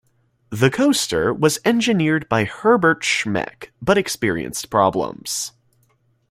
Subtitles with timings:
[0.49, 5.51] The coaster was engineered by Herbert Schmeck, but experienced problems.